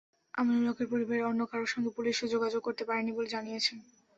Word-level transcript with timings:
আলীমুল 0.33 0.65
হকের 0.69 0.87
পরিবারের 0.91 1.27
অন্য 1.29 1.41
কারও 1.49 1.71
সঙ্গে 1.73 1.91
পুলিশও 1.97 2.31
যোগাযোগ 2.33 2.61
করতে 2.63 2.83
পারেনি 2.85 3.11
বলে 3.13 3.29
জানিয়েছে। 3.35 3.73